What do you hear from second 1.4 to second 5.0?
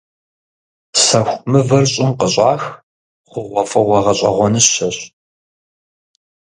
мывэр щӀым къыщӀах хъугъуэфӀыгъуэ гъэщӀэгъуэныщэщ.